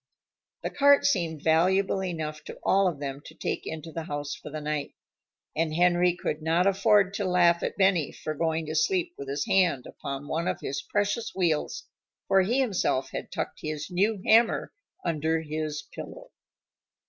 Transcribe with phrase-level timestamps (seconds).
[0.63, 4.49] The cart seemed valuable enough to all of them to take into the house for
[4.49, 4.95] the night.
[5.55, 9.45] And Henry could not afford to laugh at Benny for going to sleep with his
[9.45, 11.83] hand upon one of his precious wheels,
[12.27, 14.73] for he himself had tucked his new hammer
[15.05, 16.31] under his pillow.